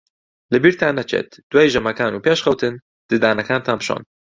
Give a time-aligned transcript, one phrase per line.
[0.53, 2.75] لەبیرتان نەچێت دوای ژەمەکان و پێش خەوتن
[3.09, 4.01] ددانەکانتان بشۆن.